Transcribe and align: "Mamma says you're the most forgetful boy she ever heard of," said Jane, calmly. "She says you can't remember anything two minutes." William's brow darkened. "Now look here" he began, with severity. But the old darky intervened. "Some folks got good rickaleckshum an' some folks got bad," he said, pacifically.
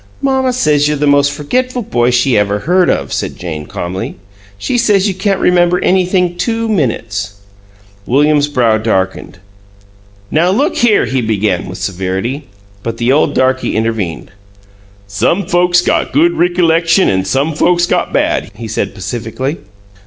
"Mamma 0.19 0.51
says 0.51 0.87
you're 0.87 0.97
the 0.97 1.05
most 1.05 1.31
forgetful 1.31 1.83
boy 1.83 2.09
she 2.09 2.35
ever 2.35 2.57
heard 2.61 2.89
of," 2.89 3.13
said 3.13 3.37
Jane, 3.37 3.67
calmly. 3.67 4.15
"She 4.57 4.75
says 4.75 5.07
you 5.07 5.13
can't 5.13 5.39
remember 5.39 5.77
anything 5.83 6.37
two 6.37 6.67
minutes." 6.67 7.35
William's 8.07 8.47
brow 8.47 8.79
darkened. 8.79 9.37
"Now 10.31 10.49
look 10.49 10.77
here" 10.77 11.05
he 11.05 11.21
began, 11.21 11.67
with 11.67 11.77
severity. 11.77 12.47
But 12.81 12.97
the 12.97 13.11
old 13.11 13.35
darky 13.35 13.75
intervened. 13.75 14.31
"Some 15.05 15.45
folks 15.45 15.81
got 15.81 16.13
good 16.13 16.31
rickaleckshum 16.31 17.05
an' 17.07 17.25
some 17.25 17.53
folks 17.53 17.85
got 17.85 18.11
bad," 18.11 18.49
he 18.55 18.67
said, 18.67 18.95
pacifically. 18.95 19.57